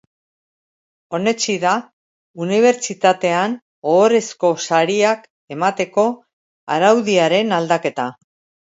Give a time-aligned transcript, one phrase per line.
[1.17, 1.73] Onetsi da
[2.45, 3.55] unibertsitatean
[3.93, 6.11] ohorezko sariak emateko
[6.79, 8.13] araudiaren aldaketa.